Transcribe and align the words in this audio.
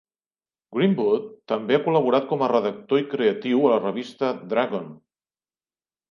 Greenwood 0.75 1.25
també 1.51 1.75
ha 1.75 1.81
col·laborat 1.87 2.25
com 2.31 2.41
a 2.45 2.47
redactor 2.51 3.01
i 3.01 3.05
creatiu 3.11 3.67
a 3.67 3.73
la 3.73 3.77
revista 3.83 4.31
"Dragon". 4.55 4.89